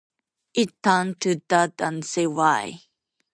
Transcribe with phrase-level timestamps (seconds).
[0.57, 2.79] I turned to Dad and said why?